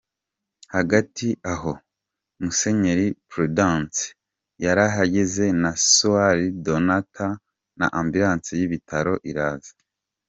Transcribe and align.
Hagati 0.75 1.27
aho 1.53 1.71
Musenyeri 2.43 3.07
Prudence 3.31 4.01
yarahageze 4.65 5.45
na 5.61 5.71
Soeur 5.93 6.37
Donata 6.65 7.27
na 7.79 7.87
ambulance 7.99 8.51
y’ibitaro 8.59 9.13
iraza. 9.31 9.73